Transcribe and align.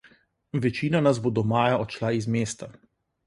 Večina 0.63 1.01
nas 1.07 1.19
bo 1.27 1.33
do 1.39 1.43
maja 1.53 1.77
odšla 1.85 2.11
iz 2.23 2.31
mesta. 2.37 2.73